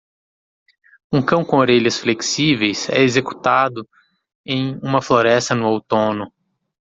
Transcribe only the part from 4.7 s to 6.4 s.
uma floresta no outono.